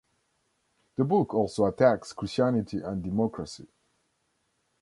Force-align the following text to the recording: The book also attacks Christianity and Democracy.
The 0.95 1.03
book 1.03 1.35
also 1.35 1.65
attacks 1.67 2.11
Christianity 2.13 2.77
and 2.81 3.03
Democracy. 3.03 3.67